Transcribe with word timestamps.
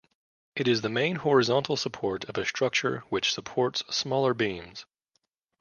It 0.55 0.67
is 0.67 0.81
the 0.81 0.89
main 0.89 1.17
horizontal 1.17 1.77
support 1.77 2.23
of 2.25 2.35
a 2.35 2.43
structure 2.43 3.03
which 3.09 3.31
supports 3.31 3.83
smaller 3.95 4.33
beams. 4.33 4.87